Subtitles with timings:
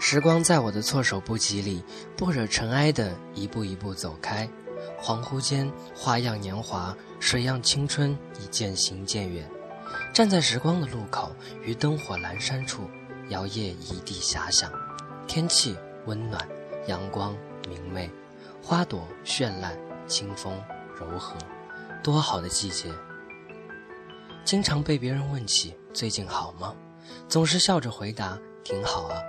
[0.00, 1.82] 时光在我的措手不及里，
[2.16, 4.48] 不惹尘埃的一步一步走开。
[5.00, 9.48] 恍惚间，花样年华，水样青春已渐行渐远。
[10.12, 11.32] 站在时光的路口，
[11.62, 12.88] 于灯火阑珊处，
[13.28, 14.70] 摇曳一地遐想。
[15.26, 16.48] 天气温暖，
[16.86, 17.36] 阳光
[17.68, 18.10] 明媚，
[18.62, 20.52] 花朵绚烂，清风
[20.98, 21.36] 柔和，
[22.02, 22.88] 多好的季节！
[24.44, 26.74] 经常被别人问起最近好吗？
[27.28, 29.20] 总是笑着回答挺好啊。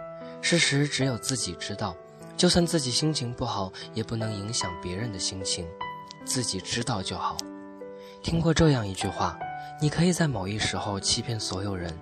[0.42, 1.96] 事实只有自己知道，
[2.38, 5.68] 就算自己心情不好，也不能影响别人的心情，
[6.26, 7.38] 自己知道就好。
[8.22, 9.38] 听过这样一句话：
[9.82, 11.94] 你可以在某一时候欺骗所有人，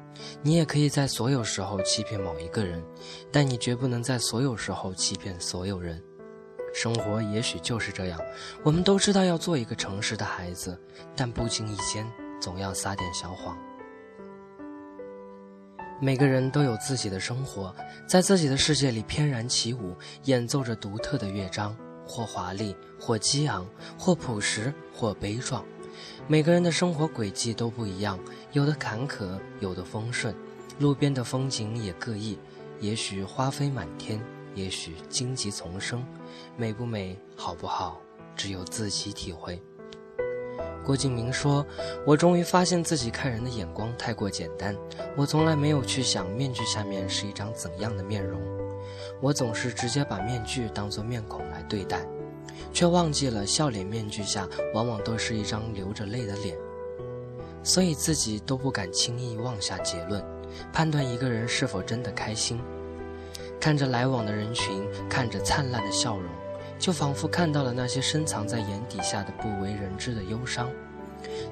[0.41, 2.83] 你也可以在所有时候欺骗某一个人，
[3.31, 6.01] 但你绝不能在所有时候欺骗所有人。
[6.73, 8.19] 生活也许就是这样，
[8.63, 10.79] 我们都知道要做一个诚实的孩子，
[11.15, 12.05] 但不经意间
[12.39, 13.57] 总要撒点小谎。
[15.99, 17.73] 每个人都有自己的生活，
[18.05, 19.95] 在自己的世界里翩然起舞，
[20.25, 23.67] 演奏着独特的乐章，或华丽，或激昂，
[23.97, 25.65] 或朴实，或悲壮。
[26.27, 28.19] 每个人的生活轨迹都不一样，
[28.51, 30.35] 有的坎坷，有的丰顺，
[30.77, 32.37] 路边的风景也各异。
[32.79, 34.21] 也许花飞满天，
[34.53, 36.05] 也许荆棘丛生，
[36.55, 37.99] 美不美，好不好，
[38.35, 39.59] 只有自己体会。
[40.87, 41.67] 郭敬明说
[42.07, 44.73] ：“我终于发现自己看人的眼光太过简单。
[45.17, 48.39] 我从来没有去想面具下面是一张怎样的面容，
[49.19, 52.07] 我总是直接把面具当作面孔来对待，
[52.71, 56.55] 却忘记了笑脸面具下往往都是一张流着泪的脸。
[57.63, 60.23] 所以自己都不敢轻易妄下结论，
[60.71, 62.61] 判断一个人是否真的开心。
[63.59, 66.31] 看着来往的人群，看着灿烂的笑容。”
[66.79, 70.69] 就仿佛看到了那些深藏在眼底下的不为人知的忧伤，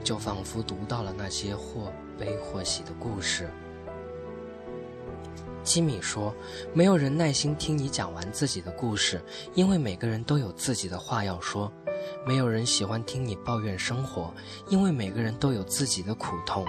[0.03, 3.49] 就仿佛读到了那些或悲或喜的故事。
[5.63, 6.33] 基米说
[6.73, 9.19] ：“没有人耐心听你讲完自己的故事，
[9.55, 11.71] 因为每个人都有自己的话要说；
[12.23, 14.31] 没有人喜欢听你抱怨生活，
[14.69, 16.63] 因为每个人都有自己的苦痛。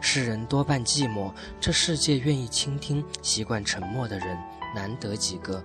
[0.00, 1.30] 世人多半寂寞，
[1.60, 4.38] 这世界愿意倾听、习惯沉默的人
[4.74, 5.62] 难得几个。”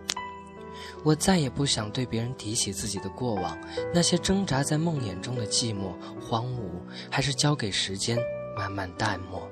[1.04, 3.58] 我再也不想对别人提起自己的过往，
[3.94, 6.70] 那些挣扎在梦魇中的寂寞、荒芜，
[7.10, 8.18] 还是交给时间
[8.58, 9.50] 慢慢淡漠。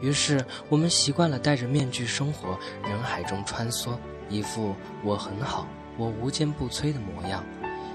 [0.00, 3.96] 于是，我们习惯了戴着面具生活，人海中穿梭，
[4.28, 4.74] 一副
[5.04, 7.44] 我很好，我无坚不摧的模样。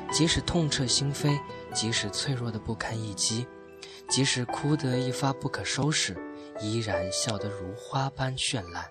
[0.10, 1.38] 即使痛彻心扉，
[1.74, 3.46] 即使脆弱的不堪一击，
[4.08, 6.16] 即使哭得一发不可收拾，
[6.62, 8.86] 依然笑得如花般绚烂。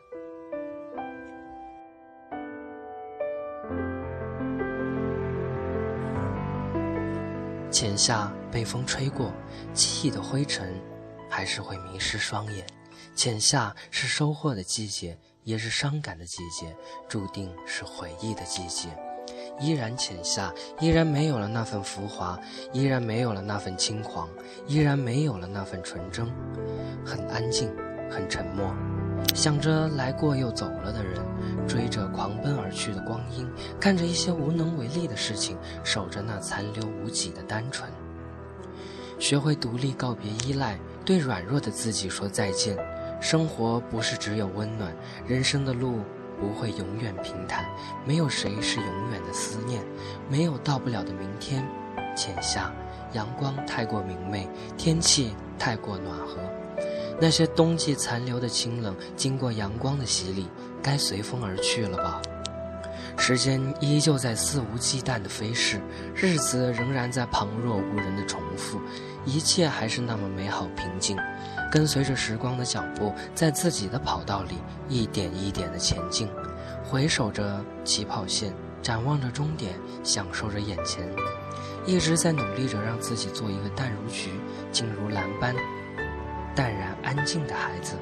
[7.77, 9.31] 浅夏被风吹过，
[9.75, 10.81] 记忆的灰尘
[11.29, 12.67] 还是会迷失双眼。
[13.15, 16.75] 浅夏是收获的季节，也是伤感的季节，
[17.07, 18.89] 注定是回忆的季节。
[19.61, 20.51] 依然浅夏，
[20.81, 22.41] 依然没有了那份浮华，
[22.73, 24.27] 依然没有了那份轻狂，
[24.67, 26.25] 依然没有了那份纯真。
[27.05, 27.71] 很安静，
[28.11, 28.75] 很沉默，
[29.35, 31.21] 想着来过又走了的人。
[31.67, 33.45] 追着狂奔而去的光阴，
[33.81, 37.91] 看着一些无能为力的事情，守着那残留无几的单纯。
[39.19, 42.79] 学会独立，告别依赖，对软弱的自己说再见。
[43.21, 44.95] 生活不是只有温暖，
[45.27, 45.99] 人生的路
[46.39, 47.67] 不会永远平坦。
[48.07, 49.83] 没有谁是永远的思念，
[50.31, 51.67] 没有到不了的明天。
[52.15, 52.73] 浅夏，
[53.13, 56.39] 阳光太过明媚，天气太过暖和。
[57.21, 60.47] 那些冬季残留的清冷，经过阳光的洗礼。
[60.83, 62.23] 该随风而去了吧，
[63.19, 65.81] 时间依旧在肆无忌惮地飞逝，
[66.15, 68.81] 日子仍然在旁若无人的重复，
[69.25, 71.17] 一切还是那么美好平静。
[71.73, 74.55] 跟随着时光的脚步，在自己的跑道里
[74.89, 76.29] 一点一点地前进，
[76.85, 81.05] 回首着起跑线，展望着终点，享受着眼前，
[81.85, 84.31] 一直在努力着让自己做一个淡如菊、
[84.71, 85.53] 静如兰般
[86.57, 87.97] 淡然安静的孩子。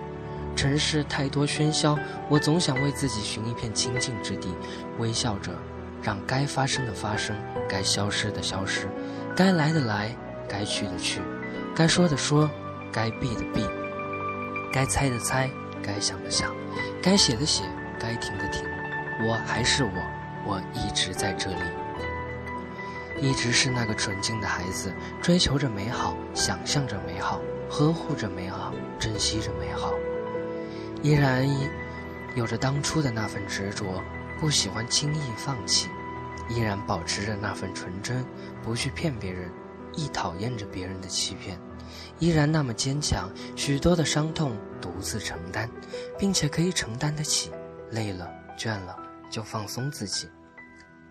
[0.56, 1.98] 城市太多喧嚣，
[2.28, 4.54] 我总想为自己寻一片清静之地，
[4.98, 5.52] 微笑着，
[6.00, 7.36] 让该发生的发生，
[7.68, 8.88] 该消失的消失，
[9.34, 10.14] 该来的来，
[10.48, 11.20] 该去的去，
[11.74, 12.48] 该说的说，
[12.92, 13.66] 该避的避，
[14.72, 15.50] 该猜的猜，
[15.82, 16.54] 该想的想，
[17.02, 17.64] 该写的写，
[17.98, 18.64] 该停的停。
[19.26, 19.90] 我还是我，
[20.46, 21.62] 我一直在这里，
[23.20, 29.92] 一直是那个纯净的孩子，追求着美好，想象着美好，呵护着美好，珍惜着美好。
[31.02, 31.46] 依然
[32.34, 34.02] 有着当初的那份执着，
[34.40, 35.88] 不喜欢轻易放弃；
[36.48, 38.24] 依然保持着那份纯真，
[38.62, 39.50] 不去骗别人，
[39.94, 41.58] 亦讨厌着别人的欺骗；
[42.18, 45.68] 依然那么坚强，许多的伤痛独自承担，
[46.18, 47.50] 并且可以承担得起。
[47.90, 48.28] 累了、
[48.58, 48.96] 倦了，
[49.30, 50.26] 就放松自己；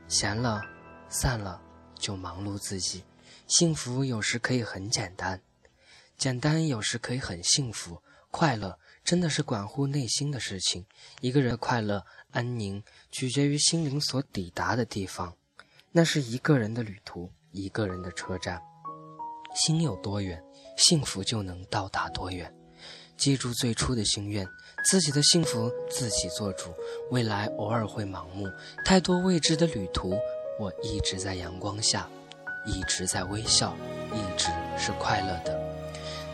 [0.08, 0.62] 闲了、
[1.08, 1.62] 散了
[1.98, 3.04] 就忙碌自己。
[3.48, 5.40] 幸福有时可以很简单，
[6.18, 8.02] 简单有时可以很幸福。
[8.32, 10.86] 快乐真的是关乎内心的事情。
[11.22, 15.36] 一个人的快乐、安宁，取决于心灵所抵达的地方。
[15.92, 18.60] 那是一个人的旅途，一个人的车站。
[19.56, 20.44] 心有多远，
[20.76, 22.52] 幸福就能到达多远。
[23.16, 24.48] 记住最初的心愿，
[24.90, 26.74] 自己的幸福自己做主。
[27.12, 28.48] 未来偶尔会盲目，
[28.84, 30.18] 太多未知的旅途，
[30.60, 32.10] 我一直在阳光下，
[32.66, 33.78] 一直在微笑，
[34.12, 35.63] 一直是快乐的。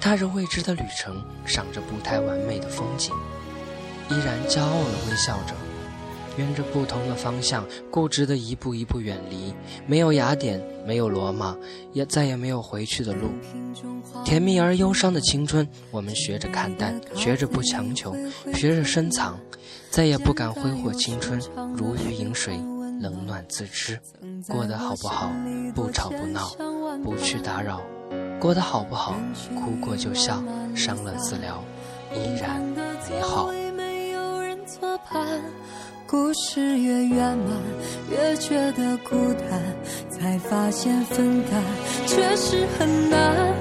[0.01, 3.13] 踏着未知的旅程，赏着不太完美的风景，
[4.09, 5.53] 依然骄傲地微笑着。
[6.37, 9.53] 沿着不同的方向，固执的一步一步远离。
[9.85, 11.57] 没有雅典，没有罗马，
[11.91, 13.29] 也再也没有回去的路。
[14.23, 18.15] 甜蜜而忧伤的青春，我们学着看淡，学着不强求，
[18.53, 19.37] 学着深藏。
[19.89, 21.41] 再也不敢挥霍青春，
[21.75, 22.55] 如鱼饮水，
[23.01, 23.99] 冷暖自知。
[24.47, 25.29] 过得好不好？
[25.75, 26.55] 不吵不闹，
[27.03, 27.81] 不去打扰。
[28.39, 29.15] 过得好不好？
[29.53, 30.41] 哭过就笑，
[30.73, 31.61] 伤了自疗，
[32.13, 33.51] 依然美好。
[36.07, 37.47] 故事越圆满，
[38.09, 39.61] 越觉得孤单，
[40.09, 41.63] 才发现分担
[42.07, 43.53] 确实很难。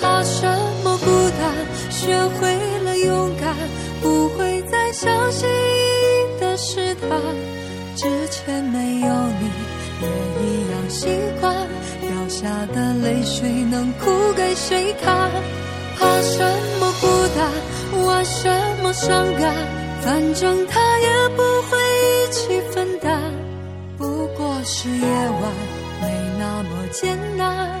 [0.00, 0.46] 怕什
[0.82, 1.06] 么孤
[1.38, 1.52] 单？
[1.90, 3.54] 学会了勇敢，
[4.00, 5.46] 不会再相信
[6.40, 7.10] 的试探。
[7.96, 9.08] 之前没有
[9.40, 9.50] 你，
[10.02, 10.08] 也
[10.46, 11.06] 一样习
[11.40, 11.54] 惯。
[12.00, 15.30] 掉下的泪水能哭给谁看？
[15.98, 16.38] 怕什
[16.80, 17.06] 么孤
[17.36, 18.04] 单？
[18.04, 18.48] 玩什
[18.82, 19.54] 么伤感？
[20.00, 23.20] 反正他也不会一起分担。
[23.98, 24.50] 不过。
[24.62, 25.52] 是夜晚
[26.02, 27.80] 没那么艰难，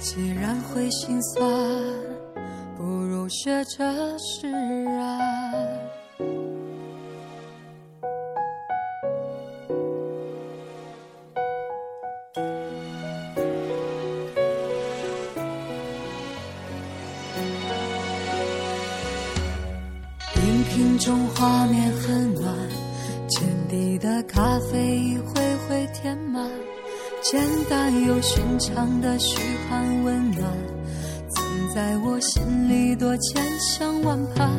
[0.00, 1.48] 既然会心酸，
[2.76, 3.84] 不如学着
[4.18, 5.20] 释然。
[21.44, 22.54] 画面很暖，
[23.28, 25.34] 浅底的咖啡一回。
[25.66, 26.46] 会填满
[27.22, 30.42] 简单又寻常的嘘寒问暖，
[31.30, 34.50] 曾在我心里多千想万盼。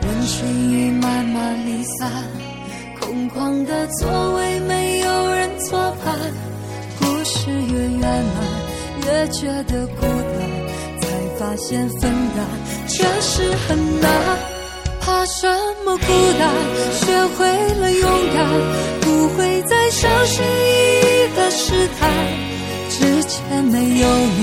[0.00, 2.10] 人群已慢慢离散，
[3.00, 6.18] 空旷的座位没有人坐伴。
[6.98, 11.08] 故事越圆满，越觉得孤单，才
[11.38, 12.44] 发现分担
[12.88, 14.59] 确实很难。
[15.00, 15.48] 怕什
[15.84, 16.06] 么孤
[16.38, 16.52] 单？
[16.92, 17.46] 学会
[17.80, 18.46] 了勇敢，
[19.00, 20.46] 不会再小心翼
[21.00, 22.10] 翼的试探。
[22.88, 24.40] 之前没有你，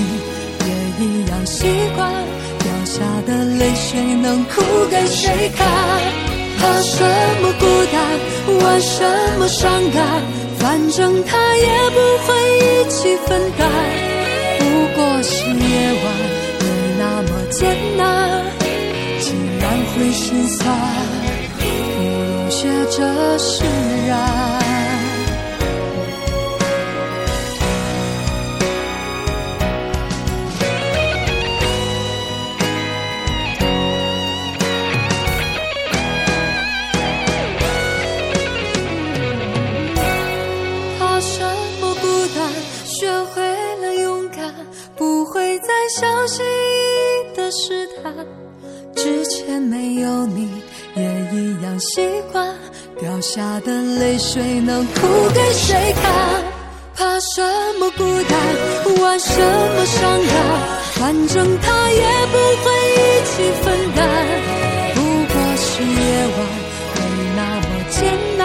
[0.66, 0.70] 也
[1.04, 1.64] 一样习
[1.94, 2.12] 惯。
[2.58, 4.60] 掉下的泪水能哭
[4.90, 5.66] 给谁看？
[6.58, 7.04] 怕什
[7.40, 7.96] 么孤单？
[8.60, 8.96] 玩什
[9.38, 10.22] 么伤感？
[10.58, 12.28] 反正他也不会
[12.58, 13.70] 一起分担。
[14.58, 14.64] 不
[14.96, 15.54] 过是夜
[16.04, 16.06] 晚，
[16.60, 16.64] 没
[16.98, 17.60] 那么艰
[17.96, 17.97] 难。
[19.98, 20.78] 会心酸，
[21.58, 23.64] 不如学着释
[24.06, 24.77] 然。
[51.78, 52.54] 习惯。
[53.00, 55.00] 掉下的泪水能哭
[55.32, 56.42] 给谁看？
[56.96, 57.40] 怕什
[57.78, 58.36] 么孤单？
[59.00, 60.34] 玩什么伤感？
[60.94, 63.32] 反正他也不会一起
[63.62, 64.00] 分担。
[64.94, 64.98] 不
[65.32, 65.96] 过是夜
[66.34, 66.36] 晚，
[66.96, 67.06] 没
[67.36, 67.96] 那么艰
[68.36, 68.42] 难。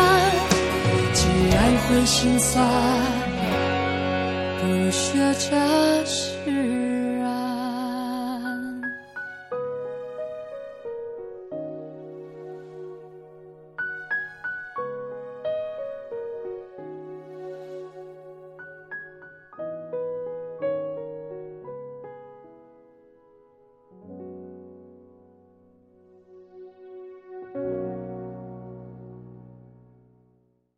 [1.14, 2.54] 既然会心酸，
[4.62, 5.50] 不如学着